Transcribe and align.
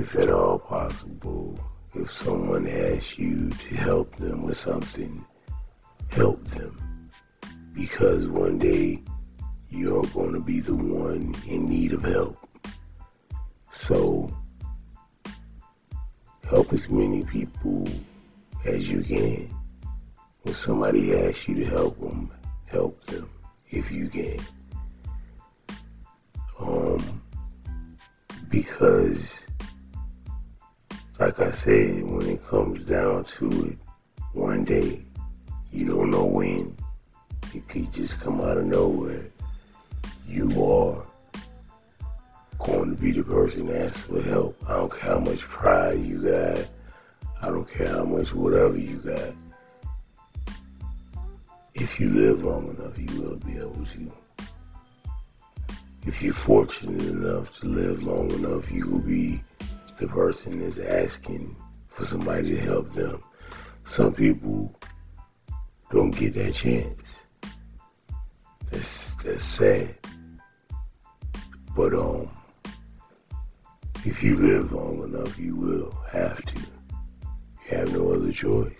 if 0.00 0.16
at 0.16 0.30
all 0.32 0.58
possible, 0.58 1.58
if 1.94 2.10
someone 2.10 2.66
asks 2.66 3.18
you 3.18 3.50
to 3.50 3.74
help 3.74 4.16
them 4.16 4.44
with 4.44 4.56
something, 4.56 5.22
help 6.10 6.42
them. 6.46 6.74
Because 7.74 8.26
one 8.26 8.58
day 8.58 9.02
you're 9.68 10.02
going 10.14 10.32
to 10.32 10.40
be 10.40 10.60
the 10.60 10.74
one 10.74 11.34
in 11.46 11.68
need 11.68 11.92
of 11.92 12.02
help. 12.02 12.38
So, 13.72 14.34
help 16.48 16.72
as 16.72 16.88
many 16.88 17.22
people 17.24 17.86
as 18.64 18.90
you 18.90 19.02
can. 19.02 19.54
When 20.42 20.54
somebody 20.54 21.14
asks 21.14 21.46
you 21.46 21.56
to 21.56 21.66
help 21.66 22.00
them, 22.00 22.32
help 22.64 23.02
them 23.02 23.28
if 23.68 23.92
you 23.92 24.08
can. 24.08 24.40
Um, 26.58 27.20
because, 28.48 29.44
like 31.20 31.38
I 31.38 31.50
said, 31.50 32.02
when 32.10 32.26
it 32.26 32.48
comes 32.48 32.82
down 32.84 33.24
to 33.24 33.46
it, 33.66 33.78
one 34.32 34.64
day, 34.64 35.04
you 35.70 35.84
don't 35.84 36.10
know 36.10 36.24
when, 36.24 36.74
it 37.54 37.68
could 37.68 37.92
just 37.92 38.18
come 38.20 38.40
out 38.40 38.56
of 38.56 38.64
nowhere. 38.64 39.26
You 40.26 40.48
are 40.64 41.04
going 42.58 42.96
to 42.96 42.96
be 42.96 43.12
the 43.12 43.22
person 43.22 43.66
that 43.66 43.82
asks 43.82 44.04
for 44.04 44.22
help. 44.22 44.56
I 44.66 44.78
don't 44.78 44.90
care 44.90 45.12
how 45.12 45.18
much 45.18 45.40
pride 45.40 46.00
you 46.02 46.22
got. 46.22 46.66
I 47.42 47.46
don't 47.48 47.68
care 47.68 47.88
how 47.88 48.04
much 48.04 48.34
whatever 48.34 48.78
you 48.78 48.96
got. 48.96 49.34
If 51.74 52.00
you 52.00 52.08
live 52.08 52.44
long 52.44 52.74
enough, 52.78 52.98
you 52.98 53.20
will 53.20 53.36
be 53.36 53.58
able 53.58 53.84
to. 53.84 54.12
If 56.06 56.22
you're 56.22 56.32
fortunate 56.32 57.02
enough 57.02 57.58
to 57.60 57.66
live 57.66 58.04
long 58.04 58.30
enough, 58.30 58.70
you 58.72 58.88
will 58.88 59.00
be 59.00 59.42
the 60.00 60.08
person 60.08 60.62
is 60.62 60.78
asking 60.78 61.54
for 61.86 62.06
somebody 62.06 62.52
to 62.52 62.58
help 62.58 62.90
them. 62.92 63.22
Some 63.84 64.14
people 64.14 64.74
don't 65.90 66.10
get 66.10 66.32
that 66.34 66.54
chance. 66.54 67.26
That's 68.70 69.14
that's 69.16 69.44
sad. 69.44 69.94
But 71.76 71.92
um 71.92 72.30
if 74.06 74.22
you 74.22 74.36
live 74.36 74.72
long 74.72 75.04
enough 75.04 75.38
you 75.38 75.54
will 75.54 75.94
have 76.10 76.42
to. 76.46 76.58
You 76.58 77.76
have 77.76 77.92
no 77.92 78.14
other 78.14 78.32
choice. 78.32 78.72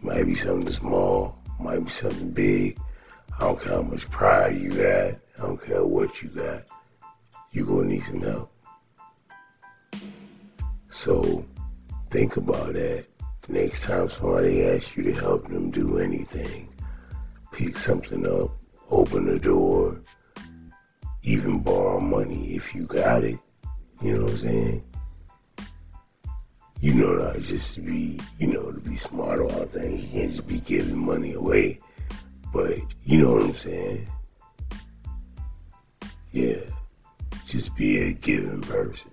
Might 0.00 0.26
be 0.26 0.36
something 0.36 0.70
small, 0.70 1.36
might 1.58 1.84
be 1.84 1.90
something 1.90 2.30
big. 2.30 2.78
I 3.36 3.40
don't 3.40 3.60
care 3.60 3.72
how 3.72 3.82
much 3.82 4.08
pride 4.10 4.60
you 4.60 4.70
got. 4.70 5.18
I 5.38 5.46
don't 5.46 5.60
care 5.60 5.84
what 5.84 6.22
you 6.22 6.28
got. 6.28 6.68
You're 7.50 7.66
going 7.66 7.88
to 7.88 7.94
need 7.94 8.00
some 8.00 8.20
help. 8.20 8.51
So 10.92 11.44
think 12.10 12.36
about 12.36 12.74
that. 12.74 13.06
The 13.42 13.52
next 13.52 13.82
time 13.82 14.08
somebody 14.08 14.64
asks 14.64 14.96
you 14.96 15.02
to 15.04 15.12
help 15.14 15.48
them 15.48 15.70
do 15.70 15.98
anything, 15.98 16.68
pick 17.50 17.76
something 17.76 18.24
up, 18.26 18.50
open 18.90 19.26
the 19.26 19.38
door, 19.38 20.00
even 21.24 21.58
borrow 21.58 21.98
money 21.98 22.54
if 22.54 22.74
you 22.74 22.84
got 22.84 23.24
it. 23.24 23.38
You 24.00 24.14
know 24.14 24.22
what 24.22 24.30
I'm 24.32 24.38
saying? 24.38 24.84
you 26.82 26.94
know 26.94 27.12
not 27.12 27.38
just 27.38 27.76
to 27.76 27.80
be, 27.80 28.18
you 28.40 28.48
know, 28.48 28.72
to 28.72 28.80
be 28.80 28.96
smart 28.96 29.38
about 29.38 29.70
things. 29.70 30.02
You 30.02 30.08
can't 30.08 30.30
just 30.30 30.48
be 30.48 30.58
giving 30.58 30.98
money 30.98 31.32
away. 31.32 31.78
But 32.52 32.76
you 33.04 33.18
know 33.18 33.34
what 33.34 33.44
I'm 33.44 33.54
saying? 33.54 34.08
Yeah. 36.32 36.56
Just 37.46 37.76
be 37.76 38.02
a 38.02 38.12
giving 38.12 38.62
person. 38.62 39.11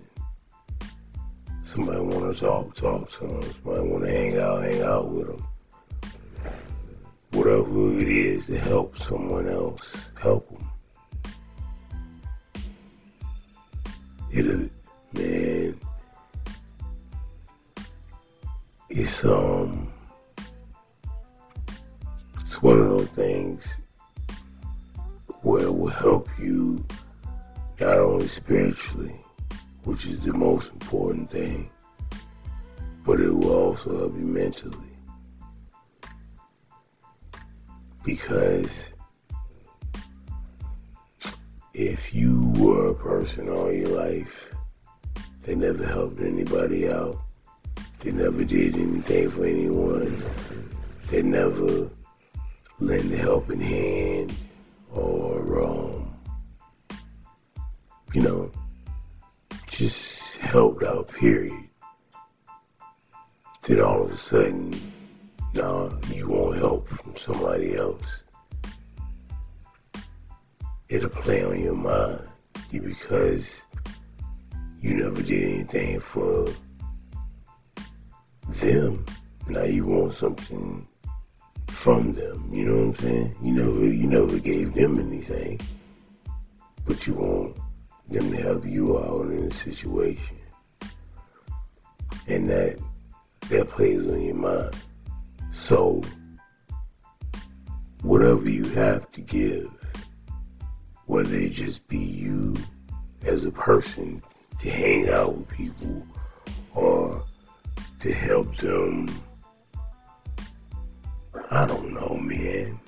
Somebody 1.70 2.00
want 2.00 2.34
to 2.34 2.40
talk, 2.40 2.74
talk 2.74 3.08
to 3.10 3.28
them. 3.28 3.42
Somebody 3.42 3.88
want 3.88 4.04
to 4.04 4.10
hang 4.10 4.38
out, 4.40 4.62
hang 4.64 4.82
out 4.82 5.08
with 5.08 5.28
them. 5.28 5.46
Whatever 7.30 7.92
it 7.92 8.08
is 8.08 8.46
to 8.46 8.58
help 8.58 8.98
someone 8.98 9.48
else, 9.48 9.94
help 10.20 10.50
them. 10.50 10.68
It'll, 14.32 14.68
man, 15.12 15.78
it's 18.88 19.24
um 19.24 19.92
it's 22.40 22.60
one 22.60 22.80
of 22.80 22.88
those 22.88 23.08
things 23.10 23.78
where 25.42 25.62
it 25.62 25.72
will 25.72 25.86
help 25.86 26.28
you 26.36 26.84
not 27.78 27.96
only 27.96 28.26
spiritually, 28.26 29.14
which 29.84 30.06
is 30.06 30.24
the 30.24 30.32
most 30.32 30.70
important 30.72 31.30
thing, 31.30 31.70
but 33.04 33.20
it 33.20 33.30
will 33.30 33.52
also 33.52 33.98
help 33.98 34.14
you 34.18 34.26
mentally. 34.26 34.76
Because 38.04 38.92
if 41.74 42.14
you 42.14 42.52
were 42.56 42.88
a 42.88 42.94
person 42.94 43.48
all 43.48 43.72
your 43.72 43.88
life 43.88 44.54
that 45.42 45.56
never 45.56 45.86
helped 45.86 46.20
anybody 46.20 46.90
out, 46.90 47.16
they 48.00 48.10
never 48.10 48.44
did 48.44 48.76
anything 48.76 49.30
for 49.30 49.44
anyone. 49.44 50.22
They 51.08 51.22
never 51.22 51.90
lent 52.78 53.12
a 53.12 53.16
helping 53.18 53.60
hand 53.60 54.32
or, 54.92 55.62
um, 55.62 56.14
you 58.14 58.22
know, 58.22 58.50
just 59.80 60.36
helped 60.36 60.84
out, 60.84 61.08
period. 61.08 61.56
Then 63.62 63.80
all 63.80 64.02
of 64.02 64.12
a 64.12 64.16
sudden, 64.18 64.74
now 65.54 65.90
you 66.12 66.28
want 66.28 66.58
help 66.58 66.86
from 66.86 67.16
somebody 67.16 67.76
else. 67.76 68.24
It'll 70.90 71.08
play 71.08 71.42
on 71.44 71.58
your 71.58 71.76
mind 71.76 72.28
because 72.70 73.64
you 74.82 74.96
never 74.96 75.22
did 75.22 75.50
anything 75.50 75.98
for 75.98 76.46
them. 78.48 79.06
Now 79.48 79.62
you 79.62 79.86
want 79.86 80.12
something 80.12 80.86
from 81.68 82.12
them. 82.12 82.50
You 82.52 82.66
know 82.66 82.76
what 82.76 82.86
I'm 82.88 82.96
saying? 82.96 83.36
You 83.42 83.52
never 83.54 83.86
you 83.86 84.06
never 84.06 84.38
gave 84.38 84.74
them 84.74 84.98
anything. 84.98 85.58
But 86.84 87.06
you 87.06 87.14
want 87.14 87.56
them 88.10 88.30
to 88.30 88.42
help 88.42 88.64
you 88.66 88.98
out 88.98 89.30
in 89.30 89.44
a 89.44 89.50
situation. 89.50 90.36
And 92.26 92.48
that 92.48 92.78
that 93.48 93.68
plays 93.68 94.06
on 94.06 94.20
your 94.20 94.34
mind. 94.34 94.76
So 95.52 96.02
whatever 98.02 98.48
you 98.48 98.64
have 98.64 99.10
to 99.12 99.20
give, 99.20 99.70
whether 101.06 101.36
it 101.36 101.50
just 101.50 101.86
be 101.88 101.98
you 101.98 102.56
as 103.24 103.44
a 103.44 103.50
person 103.50 104.22
to 104.60 104.70
hang 104.70 105.08
out 105.08 105.36
with 105.36 105.48
people 105.48 106.06
or 106.74 107.24
to 108.00 108.12
help 108.12 108.56
them. 108.56 109.08
I 111.50 111.66
don't 111.66 111.92
know, 111.92 112.16
man. 112.16 112.78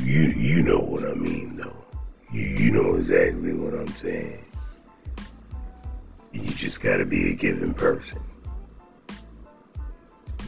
You 0.00 0.22
you 0.22 0.62
know 0.62 0.78
what 0.78 1.04
I 1.04 1.14
mean, 1.14 1.56
though. 1.56 1.85
You 2.32 2.70
know 2.70 2.96
exactly 2.96 3.52
what 3.52 3.74
I'm 3.74 3.88
saying. 3.88 4.44
You 6.32 6.50
just 6.50 6.80
got 6.80 6.98
to 6.98 7.04
be 7.04 7.30
a 7.30 7.34
giving 7.34 7.74
person. 7.74 8.20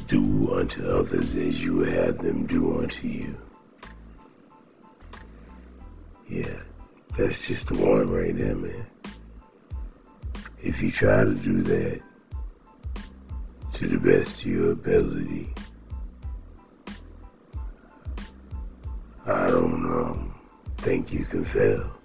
Do 0.07 0.55
unto 0.55 0.87
others 0.89 1.35
as 1.35 1.63
you 1.63 1.81
have 1.81 2.19
them 2.19 2.47
do 2.47 2.79
unto 2.81 3.07
you. 3.07 3.37
Yeah, 6.29 6.61
that's 7.17 7.47
just 7.47 7.69
the 7.69 7.75
one 7.75 8.11
right 8.11 8.37
there, 8.37 8.55
man 8.55 8.87
if 10.63 10.83
you 10.83 10.91
try 10.91 11.25
to 11.25 11.35
do 11.35 11.63
that 11.63 12.01
to 13.75 13.87
the 13.87 13.99
best 13.99 14.41
of 14.43 14.47
your 14.47 14.73
ability, 14.73 15.53
I 19.25 19.47
don't 19.49 19.68
think 20.89 21.13
you 21.13 21.23
can 21.27 21.45
fail. 21.45 22.01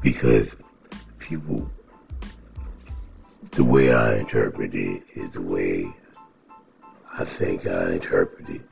Because 0.00 0.54
people, 1.18 1.68
the 3.50 3.64
way 3.64 3.92
I 3.92 4.18
interpret 4.18 4.76
it 4.76 5.02
is 5.14 5.32
the 5.32 5.42
way 5.42 5.92
I 7.12 7.24
think 7.24 7.66
I 7.66 7.94
interpret 7.94 8.48
it. 8.48 8.62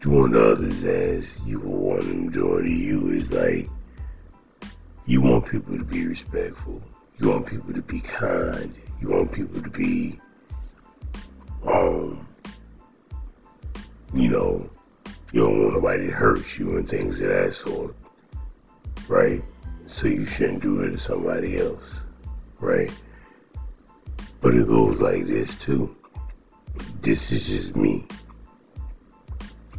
Doing 0.00 0.32
to 0.32 0.52
others 0.52 0.84
as 0.84 1.38
you 1.42 1.60
would 1.60 1.78
want 1.78 2.00
them 2.04 2.30
doing 2.30 2.64
to 2.64 2.70
you 2.70 3.10
is 3.10 3.30
like 3.30 3.68
you 5.04 5.20
want 5.20 5.44
people 5.44 5.76
to 5.76 5.84
be 5.84 6.06
respectful. 6.06 6.80
You 7.18 7.28
want 7.28 7.46
people 7.46 7.74
to 7.74 7.82
be 7.82 8.00
kind. 8.00 8.74
You 9.02 9.10
want 9.10 9.32
people 9.32 9.60
to 9.60 9.70
be, 9.70 10.18
um, 11.66 12.26
you 14.14 14.30
know, 14.30 14.70
you 15.32 15.40
don't 15.40 15.62
want 15.62 15.74
nobody 15.74 16.06
to 16.06 16.12
hurt 16.12 16.58
you 16.58 16.76
and 16.76 16.88
things 16.88 17.20
of 17.20 17.28
that 17.28 17.54
sort, 17.54 17.94
right? 19.08 19.42
so 19.86 20.08
you 20.08 20.26
shouldn't 20.26 20.62
do 20.62 20.80
it 20.80 20.90
to 20.90 20.98
somebody 20.98 21.58
else, 21.58 21.96
right? 22.60 22.92
But 24.40 24.54
it 24.54 24.66
goes 24.66 25.00
like 25.00 25.26
this 25.26 25.54
too. 25.56 25.96
This 27.00 27.32
is 27.32 27.46
just 27.46 27.76
me. 27.76 28.04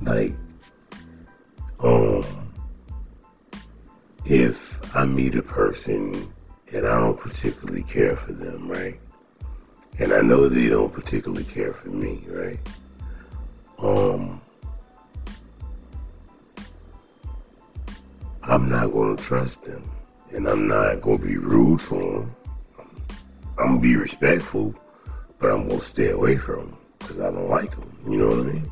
Like, 0.01 0.33
um, 1.81 2.23
if 4.25 4.95
I 4.95 5.05
meet 5.05 5.35
a 5.35 5.41
person 5.41 6.31
and 6.71 6.87
I 6.87 6.99
don't 6.99 7.19
particularly 7.19 7.83
care 7.83 8.15
for 8.15 8.33
them, 8.33 8.69
right? 8.69 8.99
And 9.99 10.13
I 10.13 10.21
know 10.21 10.47
they 10.47 10.69
don't 10.69 10.93
particularly 10.93 11.43
care 11.43 11.73
for 11.73 11.89
me, 11.89 12.23
right? 12.27 12.59
Um, 13.79 14.41
I'm 18.57 18.69
not 18.69 18.91
to 18.91 19.23
trust 19.23 19.61
them. 19.65 19.87
And 20.31 20.47
I'm 20.47 20.67
not 20.67 21.03
to 21.03 21.17
be 21.19 21.37
rude 21.37 21.79
to 21.81 21.95
them. 21.95 22.35
I'm 23.59 23.75
to 23.75 23.79
be 23.79 23.95
respectful, 23.95 24.73
but 25.37 25.51
I'm 25.51 25.69
to 25.69 25.79
stay 25.79 26.09
away 26.09 26.37
from 26.37 26.71
them 26.71 26.77
because 26.97 27.19
I 27.19 27.29
don't 27.29 27.49
like 27.49 27.69
them. 27.69 27.95
You 28.09 28.17
know 28.17 28.27
what 28.29 28.39
I 28.39 28.51
mean? 28.53 28.71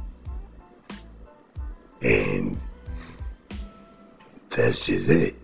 And 2.02 2.60
that's 4.50 4.88
just 4.88 5.10
it. 5.10 5.36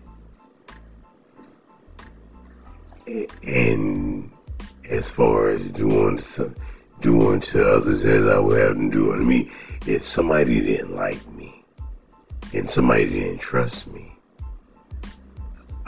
And 3.44 4.28
as 4.88 5.08
far 5.08 5.50
as 5.50 5.70
doing 5.70 6.18
some, 6.18 6.56
doing 7.00 7.38
to 7.42 7.76
others 7.76 8.04
as 8.06 8.26
I 8.26 8.40
would 8.40 8.58
have 8.60 8.74
them 8.74 8.90
do 8.90 9.12
to 9.12 9.18
me, 9.22 9.52
if 9.86 10.02
somebody 10.02 10.60
didn't 10.60 10.96
like 10.96 11.24
me 11.30 11.64
and 12.52 12.68
somebody 12.68 13.08
didn't 13.08 13.38
trust 13.38 13.86
me, 13.86 14.08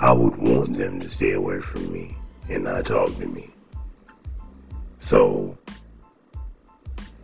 I 0.05 0.13
would 0.13 0.37
want 0.37 0.77
them 0.77 1.01
to 1.01 1.09
stay 1.09 1.33
away 1.33 1.61
from 1.61 1.91
me 1.91 2.15
and 2.51 2.65
not 2.65 2.85
talk 2.85 3.17
to 3.17 3.27
me. 3.27 3.49
So 4.99 5.57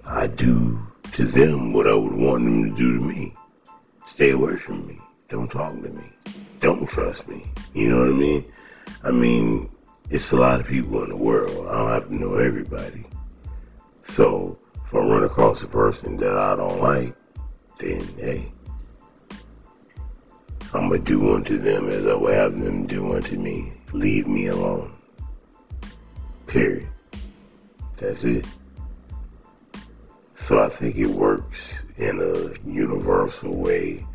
I 0.02 0.26
do 0.28 0.80
to 1.12 1.26
them 1.26 1.74
what 1.74 1.86
I 1.86 1.92
would 1.92 2.14
want 2.14 2.42
them 2.44 2.70
to 2.70 2.74
do 2.74 2.98
to 2.98 3.04
me. 3.04 3.34
Stay 4.06 4.30
away 4.30 4.56
from 4.56 4.86
me. 4.86 4.98
Don't 5.28 5.50
talk 5.50 5.74
to 5.82 5.90
me. 5.90 6.10
Don't 6.60 6.88
trust 6.88 7.28
me. 7.28 7.52
You 7.74 7.88
know 7.88 7.98
what 7.98 8.08
I 8.08 8.12
mean? 8.12 8.44
I 9.04 9.10
mean, 9.10 9.68
it's 10.08 10.32
a 10.32 10.36
lot 10.36 10.58
of 10.58 10.66
people 10.66 11.02
in 11.04 11.10
the 11.10 11.16
world. 11.16 11.66
I 11.68 11.74
don't 11.76 11.90
have 11.90 12.08
to 12.08 12.14
know 12.14 12.36
everybody. 12.36 13.04
So 14.04 14.58
if 14.86 14.94
I 14.94 15.00
run 15.00 15.24
across 15.24 15.62
a 15.62 15.68
person 15.68 16.16
that 16.16 16.34
I 16.34 16.56
don't 16.56 16.80
like, 16.80 17.14
then 17.78 18.00
hey, 18.16 18.50
I'm 20.72 20.88
gonna 20.88 21.00
do 21.00 21.34
unto 21.34 21.58
them 21.58 21.88
as 21.88 22.06
I 22.06 22.14
would 22.14 22.34
have 22.34 22.58
them 22.58 22.86
do 22.86 23.14
unto 23.14 23.36
me. 23.36 23.72
Leave 23.92 24.28
me 24.28 24.46
alone. 24.46 24.92
Period. 26.46 26.88
That's 27.96 28.24
it. 28.24 28.46
So 30.34 30.62
I 30.62 30.68
think 30.68 30.96
it 30.96 31.08
works 31.08 31.82
in 31.96 32.20
a 32.20 32.68
universal 32.68 33.54
way 33.54 34.06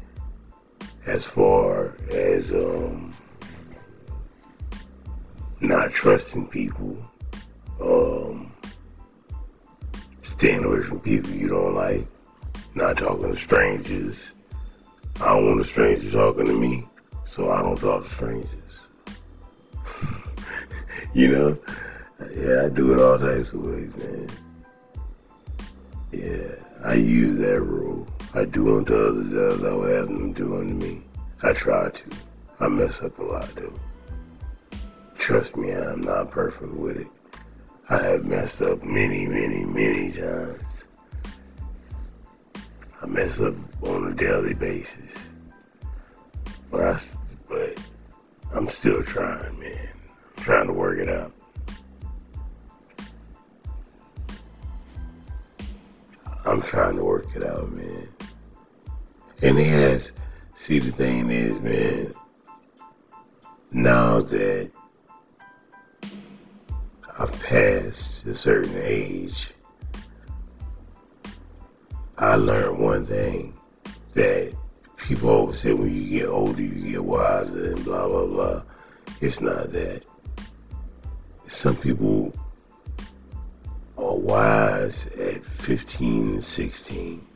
as 1.06 1.25
far 1.25 1.94
as 2.10 2.54
um, 2.54 3.13
not 5.60 5.92
trusting 5.92 6.48
people, 6.48 6.98
um, 7.81 8.51
staying 10.24 10.63
away 10.63 10.81
from 10.81 11.00
people 11.01 11.31
you 11.31 11.50
don't 11.50 11.75
like, 11.75 12.08
not 12.75 12.98
talking 12.98 13.30
to 13.30 13.36
strangers. 13.36 14.25
I 15.22 15.30
don't 15.30 15.48
want 15.48 15.62
a 15.62 15.66
stranger 15.66 16.12
talking 16.12 16.46
to 16.46 16.60
me, 16.60 16.86
so 17.24 17.50
I 17.50 17.62
don't 17.62 17.80
talk 17.80 18.04
to 18.04 18.10
strangers. 18.10 18.88
you 21.14 21.32
know? 21.32 21.58
Yeah, 22.36 22.66
I 22.66 22.70
do 22.70 22.94
it 22.94 23.00
all 23.00 23.18
types 23.18 23.54
of 23.54 23.62
ways, 23.62 23.92
man. 23.96 24.30
Yeah, 26.12 26.56
I 26.84 26.96
use 26.96 27.38
that 27.40 27.62
rule. 27.62 28.06
I 28.34 28.44
do 28.44 28.78
unto 28.78 28.94
others 28.94 29.34
as 29.34 29.64
I 29.64 29.74
would 29.74 29.96
have 29.96 30.08
them 30.08 30.34
do 30.34 30.58
unto 30.58 30.74
me. 30.74 31.02
I 31.44 31.54
try 31.54 31.90
to. 31.90 32.04
I 32.60 32.68
mess 32.68 33.02
up 33.02 33.18
a 33.18 33.24
lot, 33.24 33.48
though. 33.56 33.74
Trust 35.18 35.56
me, 35.56 35.72
I'm 35.72 36.02
not 36.02 36.32
perfect 36.32 36.74
with 36.74 36.98
it. 36.98 37.08
I 37.90 38.00
have 38.00 38.26
messed 38.26 38.62
up 38.62 38.84
many, 38.84 39.28
many, 39.28 39.64
many 39.64 40.12
times. 40.12 40.75
I 43.06 43.07
mess 43.07 43.40
up 43.40 43.54
on 43.84 44.07
a 44.07 44.16
daily 44.16 44.56
basis. 44.56 45.30
But 46.72 46.81
I, 46.81 47.00
but 47.48 47.80
I'm 48.52 48.68
still 48.68 49.04
trying, 49.04 49.60
man. 49.60 49.90
I'm 50.38 50.44
trying 50.44 50.66
to 50.66 50.74
work 50.74 50.98
it 50.98 51.10
out. 51.10 51.31
I'm 56.46 56.63
trying 56.63 56.96
to 56.96 57.04
work 57.04 57.28
it 57.36 57.44
out, 57.44 57.72
man. 57.72 58.07
And 59.44 59.60
it 59.60 59.68
has, 59.68 60.12
see, 60.56 60.80
the 60.80 60.92
thing 60.92 61.30
is, 61.30 61.62
man, 61.62 62.12
now 63.72 64.19
that 64.19 64.72
I've 67.19 67.44
passed 67.44 68.25
a 68.25 68.34
certain 68.34 68.81
age, 68.81 69.51
I 72.18 72.36
learned 72.36 72.80
one 72.80 73.06
thing 73.06 73.58
that 74.14 74.54
people 74.96 75.30
always 75.30 75.60
say 75.60 75.74
when 75.74 75.94
you 75.94 76.20
get 76.20 76.30
older, 76.30 76.62
you 76.62 76.92
get 76.92 77.04
wiser 77.04 77.72
and 77.72 77.84
blah, 77.84 78.08
blah, 78.08 78.26
blah. 78.26 78.64
It's 79.20 79.42
not 79.42 79.72
that. 79.74 80.04
Some 81.48 81.76
people 81.76 82.34
are 83.98 84.16
wise 84.16 85.08
at 85.20 85.46
15 85.46 86.30
and 86.30 86.44
16. 86.44 87.28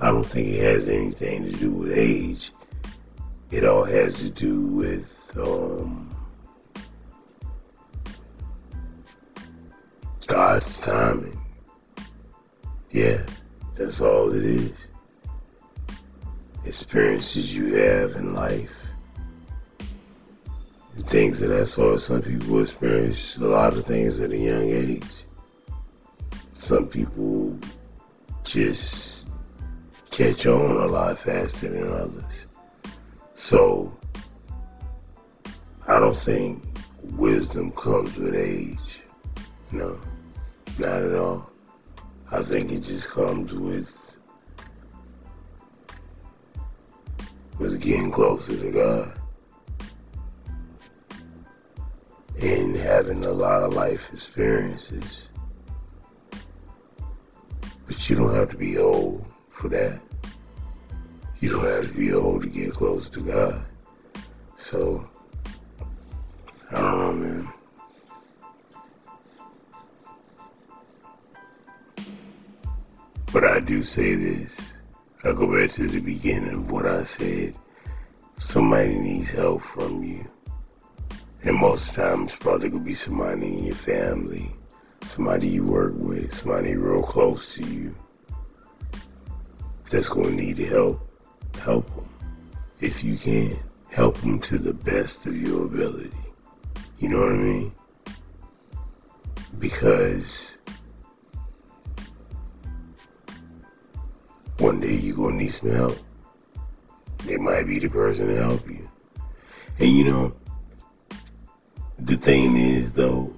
I 0.00 0.10
don't 0.10 0.24
think 0.24 0.48
it 0.48 0.62
has 0.62 0.88
anything 0.88 1.44
to 1.44 1.52
do 1.52 1.70
with 1.70 1.96
age. 1.96 2.52
It 3.50 3.64
all 3.64 3.84
has 3.84 4.14
to 4.14 4.30
do 4.30 4.60
with 4.60 5.06
um, 5.36 6.08
God's 10.26 10.80
timing. 10.80 11.40
Yeah, 12.90 13.22
that's 13.78 14.00
all 14.00 14.32
it 14.34 14.44
is. 14.44 14.72
Experiences 16.64 17.54
you 17.54 17.76
have 17.76 18.16
in 18.16 18.34
life. 18.34 18.70
Things 21.06 21.38
that 21.38 21.66
sort. 21.68 22.02
Some 22.02 22.22
people 22.22 22.60
experience 22.60 23.36
a 23.36 23.46
lot 23.46 23.72
of 23.74 23.86
things 23.86 24.20
at 24.20 24.32
a 24.32 24.36
young 24.36 24.68
age. 24.70 25.06
Some 26.56 26.86
people 26.86 27.56
just 28.42 29.24
catch 30.10 30.46
on 30.46 30.76
a 30.76 30.86
lot 30.86 31.18
faster 31.20 31.68
than 31.68 31.92
others. 31.92 32.46
So, 33.36 33.96
I 35.86 36.00
don't 36.00 36.18
think 36.18 36.64
wisdom 37.02 37.70
comes 37.72 38.16
with 38.16 38.34
age. 38.34 39.02
No. 39.70 39.98
Not 40.78 41.02
at 41.02 41.14
all. 41.14 41.50
I 42.30 42.42
think 42.42 42.70
it 42.70 42.80
just 42.80 43.08
comes 43.08 43.52
with 43.54 43.90
with 47.58 47.80
getting 47.80 48.10
closer 48.10 48.56
to 48.56 48.70
God 48.70 49.18
and 52.40 52.76
having 52.76 53.24
a 53.24 53.32
lot 53.32 53.62
of 53.62 53.74
life 53.74 54.12
experiences. 54.12 55.28
But 57.86 58.08
you 58.10 58.16
don't 58.16 58.34
have 58.34 58.50
to 58.50 58.56
be 58.56 58.78
old 58.78 59.24
for 59.48 59.68
that. 59.70 60.00
You 61.40 61.50
don't 61.50 61.64
have 61.64 61.88
to 61.88 61.94
be 61.94 62.12
old 62.12 62.42
to 62.42 62.48
get 62.48 62.72
close 62.72 63.08
to 63.10 63.20
God. 63.20 63.64
So, 64.56 65.08
I 66.70 66.80
don't 66.80 66.98
know, 66.98 67.12
man. 67.12 67.52
But 73.32 73.44
I 73.44 73.60
do 73.60 73.82
say 73.82 74.14
this. 74.14 74.72
I 75.22 75.32
go 75.32 75.46
back 75.46 75.70
to 75.72 75.86
the 75.86 76.00
beginning 76.00 76.54
of 76.54 76.72
what 76.72 76.86
I 76.86 77.02
said. 77.02 77.54
Somebody 78.38 78.94
needs 78.98 79.32
help 79.32 79.62
from 79.62 80.02
you. 80.02 80.26
And 81.42 81.56
most 81.56 81.94
times, 81.94 82.34
probably 82.36 82.70
gonna 82.70 82.84
be 82.84 82.94
somebody 82.94 83.46
in 83.46 83.64
your 83.64 83.74
family, 83.74 84.54
somebody 85.02 85.48
you 85.48 85.64
work 85.64 85.92
with, 85.96 86.32
somebody 86.32 86.74
real 86.74 87.02
close 87.02 87.54
to 87.54 87.64
you 87.64 87.94
that's 89.90 90.08
gonna 90.08 90.30
need 90.30 90.58
help. 90.58 91.06
Help 91.60 91.86
them 91.94 92.08
if 92.80 93.04
you 93.04 93.16
can. 93.16 93.58
Help 93.90 94.16
them 94.18 94.38
to 94.40 94.58
the 94.58 94.72
best 94.72 95.26
of 95.26 95.36
your 95.36 95.64
ability. 95.64 96.10
You 96.98 97.08
know 97.10 97.20
what 97.20 97.32
I 97.32 97.36
mean? 97.36 97.72
Because 99.58 100.57
One 104.78 104.86
day 104.86 104.94
you're 104.94 105.16
going 105.16 105.38
to 105.38 105.42
need 105.42 105.48
some 105.48 105.72
help. 105.72 105.98
They 107.24 107.36
might 107.36 107.66
be 107.66 107.80
the 107.80 107.88
person 107.88 108.28
to 108.28 108.36
help 108.36 108.64
you. 108.70 108.88
And 109.80 109.90
you 109.90 110.04
know, 110.04 110.32
the 111.98 112.16
thing 112.16 112.56
is, 112.56 112.92
though, 112.92 113.34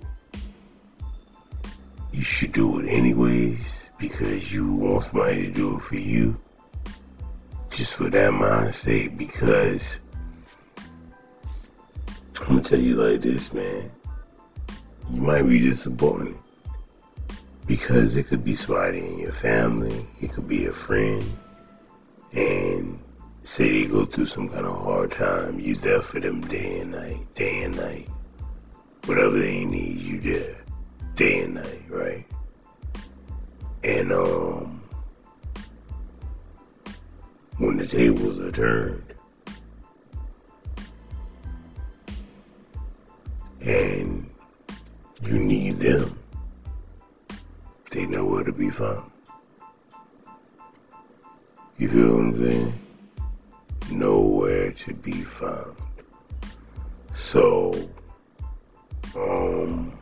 you 2.12 2.20
should 2.20 2.52
do 2.52 2.80
it 2.80 2.88
anyways 2.88 3.88
because 3.98 4.52
you 4.52 4.70
want 4.70 5.04
somebody 5.04 5.46
to 5.46 5.50
do 5.50 5.78
it 5.78 5.82
for 5.82 5.96
you. 5.96 6.38
Just 7.70 7.94
for 7.94 8.10
that 8.10 8.32
mindset, 8.32 9.16
because 9.16 9.98
I'm 12.38 12.48
gonna 12.48 12.60
tell 12.60 12.78
you 12.78 12.96
like 12.96 13.22
this, 13.22 13.50
man. 13.54 13.90
You 15.10 15.22
might 15.22 15.48
be 15.48 15.58
disappointed 15.58 16.36
because 17.66 18.16
it 18.16 18.24
could 18.24 18.44
be 18.44 18.54
somebody 18.54 18.98
in 18.98 19.18
your 19.18 19.32
family, 19.32 20.06
it 20.20 20.32
could 20.32 20.48
be 20.48 20.66
a 20.66 20.72
friend, 20.72 21.24
and 22.32 23.00
say 23.42 23.82
they 23.82 23.88
go 23.88 24.04
through 24.04 24.26
some 24.26 24.48
kind 24.48 24.66
of 24.66 24.82
hard 24.82 25.12
time, 25.12 25.58
you 25.58 25.74
there 25.74 26.02
for 26.02 26.20
them 26.20 26.40
day 26.42 26.80
and 26.80 26.92
night, 26.92 27.34
day 27.34 27.62
and 27.62 27.76
night. 27.76 28.08
Whatever 29.06 29.38
they 29.38 29.64
need, 29.64 29.98
you 29.98 30.20
there, 30.20 30.56
day 31.16 31.42
and 31.42 31.54
night, 31.54 31.84
right? 31.88 32.26
And 33.82 34.12
um, 34.12 34.82
when 37.58 37.78
the 37.78 37.86
tables 37.86 38.38
are 38.38 38.52
turned, 38.52 39.14
and 43.60 44.30
you 45.22 45.38
need 45.38 45.78
them 45.78 46.19
they 47.90 48.06
know 48.06 48.24
where 48.24 48.44
to 48.44 48.52
be 48.52 48.70
found. 48.70 49.10
You 51.78 51.88
feel 51.88 52.08
what 52.08 52.20
I'm 52.20 52.50
saying? 52.50 52.72
Nowhere 53.90 54.70
to 54.72 54.94
be 54.94 55.22
found. 55.22 55.76
So, 57.14 57.72
um, 59.16 59.98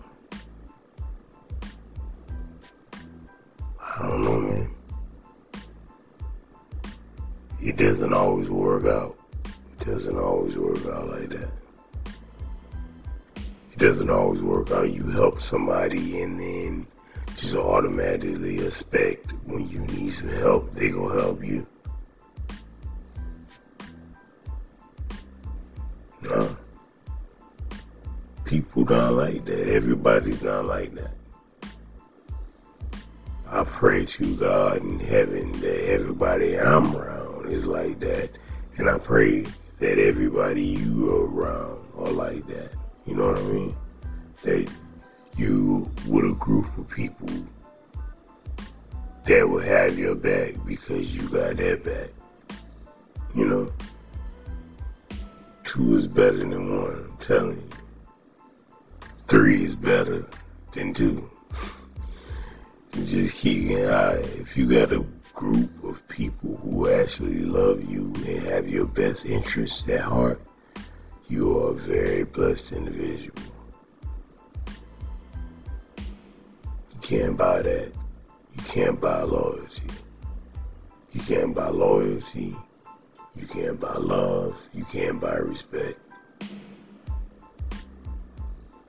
I 3.80 4.02
don't 4.02 4.22
know, 4.22 4.40
man. 4.40 4.74
It 7.60 7.76
doesn't 7.76 8.12
always 8.12 8.50
work 8.50 8.84
out. 8.84 9.16
It 9.80 9.86
doesn't 9.86 10.18
always 10.18 10.56
work 10.56 10.84
out 10.86 11.08
like 11.08 11.30
that. 11.30 11.50
It 13.72 13.78
doesn't 13.78 14.10
always 14.10 14.42
work 14.42 14.70
out. 14.72 14.92
You 14.92 15.04
help 15.04 15.40
somebody 15.40 16.22
and 16.22 16.38
then 16.38 16.86
just 17.38 17.54
automatically 17.54 18.66
expect 18.66 19.32
when 19.46 19.68
you 19.68 19.78
need 19.80 20.12
some 20.12 20.28
help, 20.28 20.72
they 20.72 20.90
gonna 20.90 21.20
help 21.20 21.44
you. 21.44 21.64
No. 26.22 26.56
People 28.44 28.84
not 28.84 29.12
like 29.12 29.44
that. 29.44 29.68
Everybody's 29.68 30.42
not 30.42 30.64
like 30.64 30.94
that. 30.96 31.14
I 33.46 33.62
pray 33.64 34.04
to 34.04 34.36
God 34.36 34.78
in 34.78 34.98
heaven 34.98 35.52
that 35.60 35.90
everybody 35.90 36.58
I'm 36.58 36.94
around 36.94 37.52
is 37.52 37.66
like 37.66 38.00
that. 38.00 38.30
And 38.78 38.90
I 38.90 38.98
pray 38.98 39.42
that 39.78 39.98
everybody 39.98 40.64
you 40.64 41.10
are 41.10 41.26
around 41.26 41.86
are 41.96 42.10
like 42.10 42.46
that. 42.48 42.72
You 43.06 43.14
know 43.14 43.28
what 43.28 43.38
I 43.38 43.42
mean? 43.42 43.76
That 44.42 44.70
you 45.38 45.90
with 46.06 46.24
a 46.24 46.34
group 46.34 46.66
of 46.76 46.88
people 46.88 47.28
that 49.24 49.48
will 49.48 49.60
have 49.60 49.98
your 49.98 50.14
back 50.14 50.54
because 50.66 51.14
you 51.14 51.28
got 51.28 51.56
their 51.56 51.76
back. 51.76 52.10
You 53.34 53.44
know, 53.44 53.72
two 55.64 55.96
is 55.96 56.08
better 56.08 56.38
than 56.38 56.82
one, 56.82 57.06
I'm 57.10 57.16
telling 57.18 57.56
you. 57.56 57.68
Three 59.28 59.64
is 59.64 59.76
better 59.76 60.26
than 60.72 60.94
two. 60.94 61.30
You 62.96 63.04
just 63.04 63.34
keep 63.34 63.70
an 63.70 63.90
eye. 63.90 64.22
If 64.40 64.56
you 64.56 64.66
got 64.66 64.92
a 64.92 65.04
group 65.34 65.84
of 65.84 66.06
people 66.08 66.56
who 66.56 66.88
actually 66.88 67.44
love 67.44 67.88
you 67.88 68.12
and 68.26 68.42
have 68.48 68.68
your 68.68 68.86
best 68.86 69.26
interests 69.26 69.86
at 69.88 70.00
heart, 70.00 70.40
you 71.28 71.58
are 71.58 71.72
a 71.72 71.74
very 71.74 72.24
blessed 72.24 72.72
individual. 72.72 73.38
Can't 77.08 77.38
buy 77.38 77.62
that. 77.62 77.90
You 78.54 78.62
can't 78.64 79.00
buy 79.00 79.22
loyalty. 79.22 79.82
You 81.14 81.22
can't 81.22 81.54
buy 81.54 81.68
loyalty. 81.68 82.54
You 83.34 83.46
can't 83.46 83.80
buy 83.80 83.94
love. 83.94 84.54
You 84.74 84.84
can't 84.84 85.18
buy 85.18 85.36
respect. 85.36 85.98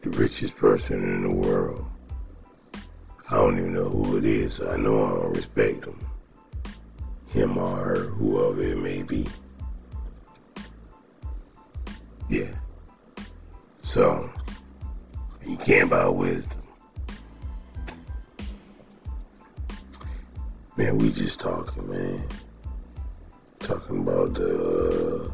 The 0.02 0.10
richest 0.10 0.58
person 0.58 1.02
in 1.02 1.30
the 1.30 1.34
world. 1.34 1.86
I 3.30 3.38
don't 3.38 3.58
even 3.58 3.74
know 3.74 3.88
who 3.88 4.18
it 4.18 4.26
is. 4.26 4.60
I 4.60 4.76
know 4.76 5.06
I 5.06 5.10
don't 5.12 5.38
respect 5.38 5.86
him. 5.86 6.06
Him 7.28 7.58
or 7.58 7.78
her, 7.78 8.04
whoever 8.08 8.62
it 8.62 8.78
may 8.78 9.02
be. 9.02 9.28
Yeah. 12.28 12.54
So, 13.80 14.30
you 15.48 15.56
can't 15.56 15.90
buy 15.90 16.10
wisdom. 16.10 16.59
Man, 20.80 20.98
we 20.98 21.12
just 21.12 21.42
talking, 21.42 21.90
man. 21.90 22.24
Talking 23.60 24.00
about 24.00 24.34
the 24.34 25.26
uh, 25.26 25.30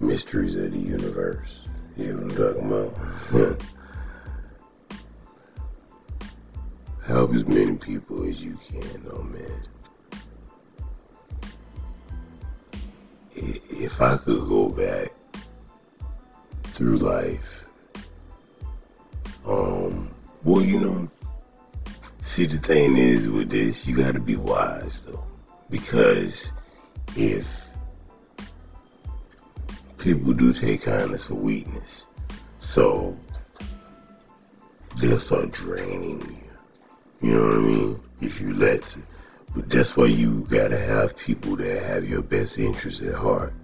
mysteries 0.00 0.56
of 0.56 0.72
the 0.72 0.78
universe. 0.78 1.60
You 1.96 2.12
know 2.12 2.24
what 2.24 2.32
I'm 2.32 2.36
talking 2.36 2.72
about? 3.30 3.62
Help 7.06 7.34
as 7.34 7.46
many 7.46 7.76
people 7.76 8.28
as 8.28 8.42
you 8.42 8.58
can, 8.68 9.04
though, 9.04 9.22
man. 9.22 9.62
If 13.36 14.02
I 14.02 14.16
could 14.16 14.48
go 14.48 14.70
back 14.70 15.12
through 16.64 16.96
life, 16.96 17.64
um, 19.46 20.10
well, 20.42 20.64
you 20.64 20.80
know, 20.80 21.08
See, 22.36 22.44
the 22.44 22.58
thing 22.58 22.98
is 22.98 23.30
with 23.30 23.48
this, 23.48 23.86
you 23.86 23.96
got 23.96 24.12
to 24.12 24.20
be 24.20 24.36
wise 24.36 25.00
though, 25.00 25.24
because 25.70 26.52
if 27.16 27.48
people 29.96 30.34
do 30.34 30.52
take 30.52 30.82
kindness 30.82 31.28
for 31.28 31.34
weakness, 31.36 32.06
so 32.60 33.16
they'll 35.00 35.18
start 35.18 35.50
draining 35.52 36.20
you. 37.22 37.28
You 37.30 37.34
know 37.38 37.44
what 37.46 37.54
I 37.54 37.58
mean? 37.58 38.00
If 38.20 38.38
you 38.38 38.52
let, 38.52 38.84
but 39.54 39.70
that's 39.70 39.96
why 39.96 40.04
you 40.04 40.46
gotta 40.50 40.78
have 40.78 41.16
people 41.16 41.56
that 41.56 41.84
have 41.84 42.06
your 42.06 42.20
best 42.20 42.58
interest 42.58 43.00
at 43.00 43.14
heart. 43.14 43.54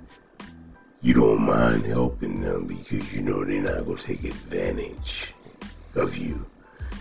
You 1.02 1.12
don't 1.12 1.42
mind 1.42 1.84
helping 1.84 2.40
them 2.40 2.68
because 2.68 3.12
you 3.12 3.20
know 3.20 3.44
they're 3.44 3.60
not 3.60 3.84
gonna 3.84 3.98
take 3.98 4.24
advantage 4.24 5.34
of 5.94 6.16
you. 6.16 6.46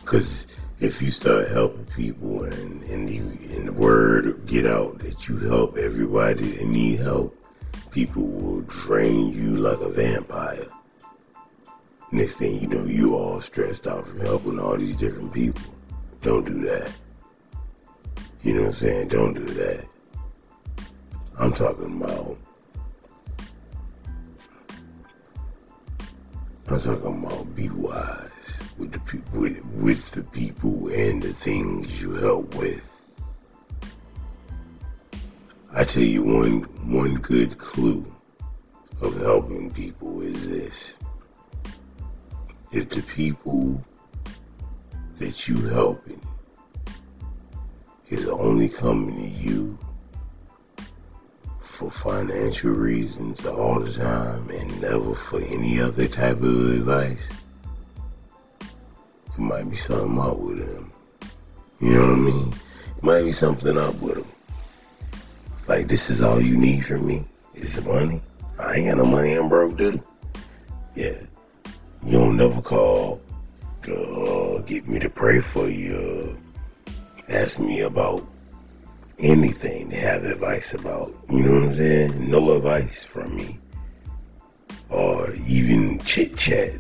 Cause 0.03 0.47
if 0.81 1.00
you 1.00 1.11
start 1.11 1.47
helping 1.51 1.85
people 1.85 2.43
and, 2.43 2.83
and, 2.85 3.07
you, 3.07 3.21
and 3.55 3.67
the 3.67 3.71
word 3.71 4.43
get 4.47 4.65
out 4.65 4.97
that 4.97 5.29
you 5.29 5.38
help 5.38 5.77
everybody 5.77 6.53
that 6.53 6.65
need 6.65 7.00
help, 7.00 7.38
people 7.91 8.23
will 8.23 8.61
drain 8.61 9.31
you 9.31 9.57
like 9.57 9.79
a 9.79 9.89
vampire. 9.89 10.65
Next 12.11 12.39
thing 12.39 12.59
you 12.59 12.67
know, 12.67 12.83
you 12.83 13.15
all 13.15 13.39
stressed 13.41 13.85
out 13.85 14.07
from 14.07 14.21
helping 14.21 14.59
all 14.59 14.75
these 14.75 14.95
different 14.95 15.31
people. 15.31 15.61
Don't 16.21 16.45
do 16.45 16.65
that. 16.65 16.91
You 18.41 18.53
know 18.53 18.61
what 18.61 18.69
I'm 18.69 18.75
saying? 18.75 19.07
Don't 19.09 19.33
do 19.35 19.45
that. 19.53 19.85
I'm 21.38 21.53
talking 21.53 22.01
about 22.01 22.38
I'm 26.67 26.79
talking 26.79 27.23
about 27.23 27.55
be 27.55 27.69
wise 27.69 28.30
with 28.81 28.93
the 28.93 29.00
people, 29.01 29.39
with, 29.39 29.65
with 29.75 30.11
the 30.11 30.23
people 30.23 30.88
and 30.88 31.21
the 31.21 31.33
things 31.35 32.01
you 32.01 32.13
help 32.13 32.55
with. 32.55 32.81
I 35.71 35.83
tell 35.83 36.01
you 36.01 36.23
one 36.23 36.61
one 36.89 37.13
good 37.15 37.59
clue 37.59 38.03
of 39.00 39.21
helping 39.21 39.69
people 39.69 40.23
is 40.23 40.47
this. 40.47 40.95
If 42.71 42.89
the 42.89 43.03
people 43.03 43.83
that 45.19 45.47
you 45.47 45.57
helping 45.69 46.19
is 48.09 48.27
only 48.27 48.67
coming 48.67 49.15
to 49.15 49.27
you 49.27 49.77
for 51.61 51.91
financial 51.91 52.71
reasons 52.71 53.45
all 53.45 53.79
the 53.79 53.93
time 53.93 54.50
and 54.50 54.81
never 54.81 55.13
for 55.13 55.39
any 55.39 55.79
other 55.79 56.07
type 56.07 56.41
of 56.41 56.71
advice, 56.71 57.29
might 59.41 59.69
be 59.69 59.75
something 59.75 60.19
up 60.19 60.38
with 60.38 60.60
him. 60.60 60.91
You 61.79 61.93
know 61.93 62.01
what 62.01 62.12
I 62.12 62.15
mean? 62.15 62.53
It 62.98 63.03
might 63.03 63.24
be 63.24 63.31
something 63.31 63.77
up 63.77 63.95
with 64.01 64.17
him. 64.17 64.25
Like, 65.67 65.88
this 65.88 66.10
is 66.10 66.21
all 66.21 66.41
you 66.41 66.57
need 66.57 66.86
from 66.86 67.07
me? 67.07 67.25
Is 67.55 67.75
the 67.75 67.81
money? 67.81 68.21
I 68.60 68.75
ain't 68.75 68.88
got 68.88 68.98
no 68.98 69.05
money, 69.05 69.33
I'm 69.33 69.50
broke, 69.50 69.77
dude. 69.77 70.01
Yeah. 70.95 71.17
You 72.05 72.12
don't 72.19 72.38
never 72.38 72.62
call 72.62 73.21
to 73.83 73.95
uh, 73.95 74.62
get 74.62 74.88
me 74.88 75.00
to 75.00 75.10
pray 75.10 75.39
for 75.39 75.67
you, 75.67 76.38
ask 77.27 77.57
me 77.57 77.81
about 77.81 78.27
anything 79.19 79.89
to 79.89 79.95
have 79.98 80.24
advice 80.24 80.74
about. 80.74 81.15
You 81.29 81.39
know 81.39 81.53
what 81.53 81.63
I'm 81.63 81.75
saying? 81.75 82.29
No 82.29 82.55
advice 82.55 83.03
from 83.03 83.36
me. 83.36 83.60
Or 84.89 85.33
even 85.48 86.00
chit 86.00 86.38
chat. 86.38 86.74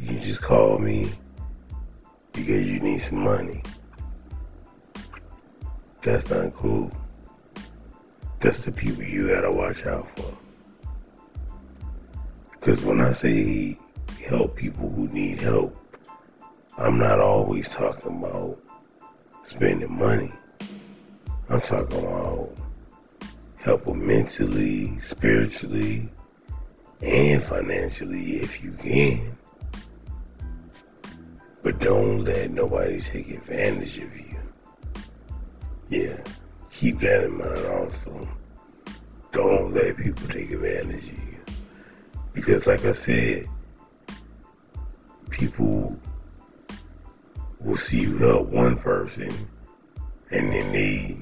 You 0.00 0.18
just 0.18 0.42
call 0.42 0.78
me 0.78 1.10
because 2.34 2.66
you 2.66 2.80
need 2.80 2.98
some 2.98 3.24
money. 3.24 3.62
That's 6.02 6.28
not 6.28 6.52
cool. 6.52 6.90
That's 8.40 8.64
the 8.66 8.72
people 8.72 9.04
you 9.04 9.28
gotta 9.28 9.50
watch 9.50 9.86
out 9.86 10.06
for. 10.18 10.36
Because 12.52 12.82
when 12.82 13.00
I 13.00 13.12
say 13.12 13.78
help 14.26 14.56
people 14.56 14.90
who 14.90 15.08
need 15.08 15.40
help, 15.40 15.74
I'm 16.76 16.98
not 16.98 17.20
always 17.20 17.68
talking 17.68 18.18
about 18.18 18.58
spending 19.46 19.96
money. 19.96 20.32
I'm 21.48 21.60
talking 21.60 21.98
about 21.98 22.50
helping 23.56 24.06
mentally, 24.06 24.98
spiritually, 24.98 26.10
and 27.00 27.42
financially 27.42 28.36
if 28.36 28.62
you 28.62 28.72
can. 28.72 29.33
But 31.64 31.78
don't 31.78 32.24
let 32.24 32.50
nobody 32.50 33.00
take 33.00 33.30
advantage 33.30 33.96
of 33.96 34.14
you. 34.14 34.36
Yeah, 35.88 36.18
keep 36.70 37.00
that 37.00 37.24
in 37.24 37.38
mind 37.38 37.64
also. 37.64 38.28
Don't 39.32 39.72
let 39.72 39.96
people 39.96 40.28
take 40.28 40.50
advantage 40.50 41.08
of 41.08 41.18
you. 41.18 41.38
Because 42.34 42.66
like 42.66 42.84
I 42.84 42.92
said, 42.92 43.48
people 45.30 45.98
will 47.60 47.78
see 47.78 48.00
you 48.00 48.18
help 48.18 48.48
one 48.48 48.76
person 48.76 49.32
and 50.30 50.52
then 50.52 50.70
they 50.70 51.16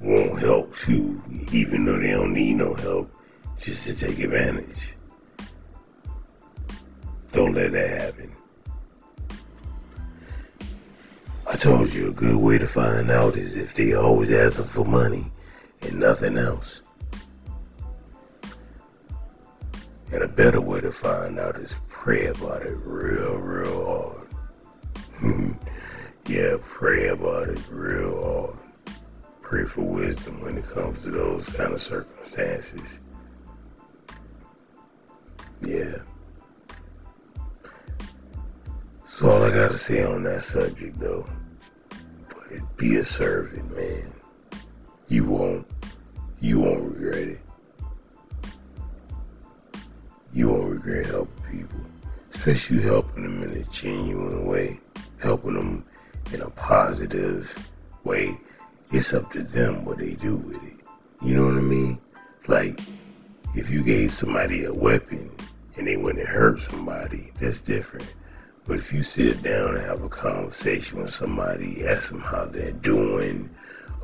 won't 0.00 0.38
help 0.38 0.72
too, 0.76 1.20
even 1.50 1.84
though 1.84 1.98
they 1.98 2.12
don't 2.12 2.32
need 2.32 2.54
no 2.54 2.74
help, 2.74 3.10
just 3.58 3.88
to 3.88 3.94
take 3.96 4.20
advantage. 4.20 4.94
Don't 7.32 7.54
let 7.54 7.72
that 7.72 8.02
happen. 8.02 8.36
I 11.50 11.56
told 11.56 11.92
you 11.92 12.10
a 12.10 12.12
good 12.12 12.36
way 12.36 12.58
to 12.58 12.66
find 12.66 13.10
out 13.10 13.36
is 13.36 13.56
if 13.56 13.74
they 13.74 13.94
always 13.94 14.30
asking 14.30 14.66
for 14.66 14.84
money 14.84 15.32
and 15.82 15.98
nothing 15.98 16.38
else. 16.38 16.80
And 20.12 20.22
a 20.22 20.28
better 20.28 20.60
way 20.60 20.80
to 20.80 20.92
find 20.92 21.40
out 21.40 21.56
is 21.56 21.74
pray 21.88 22.26
about 22.26 22.62
it 22.62 22.76
real, 22.84 23.34
real 23.38 24.16
hard. 25.20 25.56
yeah, 26.28 26.56
pray 26.62 27.08
about 27.08 27.48
it 27.48 27.60
real 27.68 28.22
hard. 28.22 28.58
Pray 29.42 29.64
for 29.64 29.82
wisdom 29.82 30.40
when 30.42 30.56
it 30.56 30.68
comes 30.68 31.02
to 31.02 31.10
those 31.10 31.48
kind 31.48 31.72
of 31.72 31.82
circumstances. 31.82 33.00
Yeah. 35.62 35.98
That's 39.20 39.34
all 39.34 39.42
I 39.42 39.50
gotta 39.50 39.76
say 39.76 40.02
on 40.02 40.22
that 40.22 40.40
subject 40.40 40.98
though. 40.98 41.26
But 42.30 42.76
be 42.78 42.96
a 42.96 43.04
servant, 43.04 43.76
man. 43.76 44.14
You 45.08 45.24
won't 45.24 45.66
you 46.40 46.58
won't 46.60 46.80
regret 46.80 47.28
it. 47.28 47.40
You 50.32 50.48
won't 50.48 50.70
regret 50.70 51.04
helping 51.04 51.44
people. 51.50 51.80
Especially 52.32 52.80
helping 52.80 53.24
them 53.24 53.42
in 53.42 53.58
a 53.58 53.64
genuine 53.64 54.46
way. 54.46 54.80
Helping 55.18 55.52
them 55.52 55.84
in 56.32 56.40
a 56.40 56.48
positive 56.48 57.68
way. 58.04 58.40
It's 58.90 59.12
up 59.12 59.30
to 59.32 59.42
them 59.42 59.84
what 59.84 59.98
they 59.98 60.14
do 60.14 60.36
with 60.36 60.64
it. 60.64 60.80
You 61.20 61.34
know 61.34 61.44
what 61.44 61.58
I 61.58 61.60
mean? 61.60 62.00
Like, 62.48 62.80
if 63.54 63.68
you 63.68 63.82
gave 63.82 64.14
somebody 64.14 64.64
a 64.64 64.72
weapon 64.72 65.30
and 65.76 65.86
they 65.86 65.98
went 65.98 66.20
and 66.20 66.26
hurt 66.26 66.60
somebody, 66.60 67.32
that's 67.38 67.60
different. 67.60 68.14
But 68.70 68.78
if 68.78 68.92
you 68.92 69.02
sit 69.02 69.42
down 69.42 69.74
and 69.74 69.84
have 69.84 70.04
a 70.04 70.08
conversation 70.08 71.02
with 71.02 71.12
somebody, 71.12 71.84
ask 71.88 72.12
them 72.12 72.20
how 72.20 72.44
they're 72.44 72.70
doing, 72.70 73.50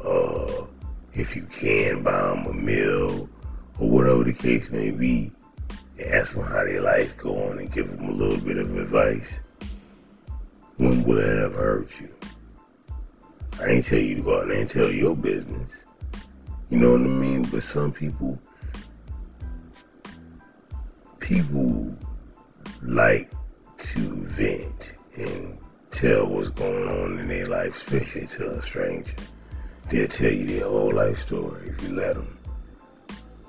uh, 0.04 0.64
if 1.12 1.36
you 1.36 1.44
can 1.44 2.02
buy 2.02 2.30
them 2.30 2.46
a 2.46 2.52
meal, 2.52 3.28
or 3.78 3.88
whatever 3.88 4.24
the 4.24 4.32
case 4.32 4.68
may 4.72 4.90
be, 4.90 5.30
and 5.98 6.08
ask 6.08 6.34
them 6.34 6.42
how 6.42 6.64
their 6.64 6.80
life 6.80 7.16
going 7.16 7.60
and 7.60 7.70
give 7.70 7.92
them 7.92 8.08
a 8.08 8.10
little 8.10 8.40
bit 8.40 8.58
of 8.58 8.76
advice, 8.76 9.38
when 10.78 11.04
would 11.04 11.18
that 11.18 11.38
ever 11.44 11.62
hurt 11.62 12.00
you? 12.00 12.12
I 13.60 13.66
ain't 13.68 13.84
tell 13.84 14.00
you 14.00 14.16
to 14.16 14.22
go 14.22 14.40
out 14.40 14.48
there 14.48 14.58
and 14.58 14.68
tell 14.68 14.90
your 14.90 15.14
business. 15.14 15.84
You 16.70 16.78
know 16.78 16.90
what 16.90 17.02
I 17.02 17.04
mean? 17.04 17.42
But 17.42 17.62
some 17.62 17.92
people, 17.92 18.36
people 21.20 21.94
like 22.82 23.30
to 23.78 23.98
vent 24.24 24.94
and 25.16 25.58
tell 25.90 26.26
what's 26.26 26.50
going 26.50 26.88
on 26.88 27.18
in 27.18 27.28
their 27.28 27.46
life, 27.46 27.76
especially 27.76 28.26
to 28.26 28.56
a 28.56 28.62
stranger. 28.62 29.16
They'll 29.88 30.08
tell 30.08 30.32
you 30.32 30.46
their 30.46 30.68
whole 30.68 30.92
life 30.92 31.18
story 31.18 31.68
if 31.68 31.82
you 31.82 31.94
let 31.94 32.14
them. 32.14 32.38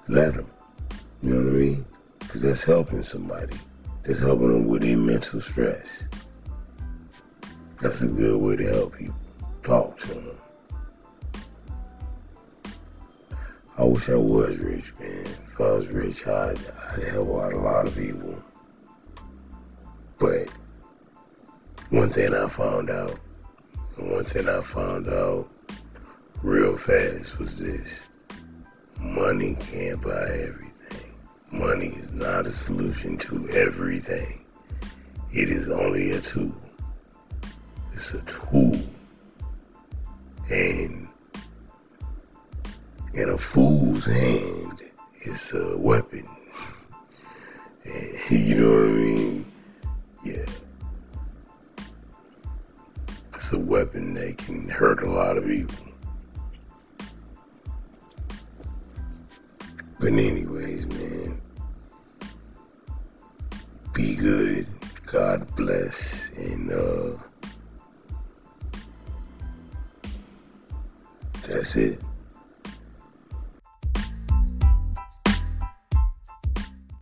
Let 0.07 0.35
them. 0.35 0.49
You 1.21 1.33
know 1.33 1.45
what 1.45 1.55
I 1.55 1.57
mean? 1.57 1.85
Because 2.19 2.41
that's 2.41 2.63
helping 2.63 3.03
somebody. 3.03 3.57
That's 4.03 4.19
helping 4.19 4.49
them 4.49 4.67
with 4.67 4.83
their 4.83 4.97
mental 4.97 5.41
stress. 5.41 6.05
That's 7.81 8.01
a 8.01 8.07
good 8.07 8.39
way 8.39 8.55
to 8.55 8.67
help 8.67 8.97
people. 8.97 9.15
Talk 9.63 9.97
to 9.99 10.07
them. 10.07 10.37
I 13.77 13.83
wish 13.83 14.09
I 14.09 14.15
was 14.15 14.59
rich, 14.59 14.93
man. 14.99 15.25
If 15.25 15.61
I 15.61 15.71
was 15.71 15.87
rich, 15.89 16.25
I'd, 16.25 16.57
I'd 16.91 17.03
help 17.03 17.29
out 17.39 17.53
a 17.53 17.59
lot 17.59 17.87
of 17.87 17.95
people. 17.95 18.35
But 20.19 20.49
one 21.89 22.09
thing 22.09 22.33
I 22.33 22.47
found 22.47 22.89
out, 22.89 23.19
and 23.97 24.11
one 24.11 24.23
thing 24.25 24.49
I 24.49 24.61
found 24.61 25.07
out 25.07 25.47
real 26.41 26.75
fast 26.75 27.39
was 27.39 27.57
this. 27.57 28.03
Money 28.99 29.55
can't 29.59 30.01
buy 30.01 30.27
everything. 30.29 31.13
Money 31.51 31.93
is 31.97 32.11
not 32.11 32.47
a 32.47 32.51
solution 32.51 33.17
to 33.19 33.47
everything. 33.49 34.43
It 35.31 35.49
is 35.49 35.69
only 35.69 36.11
a 36.11 36.21
tool. 36.21 36.55
It's 37.93 38.13
a 38.13 38.21
tool. 38.21 38.79
And 40.49 41.07
in 43.13 43.29
a 43.29 43.37
fool's 43.37 44.05
hand, 44.05 44.83
it's 45.21 45.53
a 45.53 45.77
weapon. 45.77 46.27
you 48.29 48.55
know 48.55 48.71
what 48.71 48.83
I 48.83 48.91
mean? 48.91 49.45
Yeah. 50.23 50.45
It's 53.33 53.51
a 53.53 53.59
weapon 53.59 54.13
that 54.15 54.37
can 54.37 54.67
hurt 54.67 55.03
a 55.03 55.09
lot 55.09 55.37
of 55.37 55.45
people. 55.45 55.75
But 59.99 60.13
anyways, 60.13 60.85
man, 60.87 61.41
be 63.93 64.15
good. 64.15 64.67
God 65.05 65.55
bless. 65.55 66.29
And 66.31 66.71
uh 66.71 67.11
that's 71.47 71.75
it. 71.75 72.01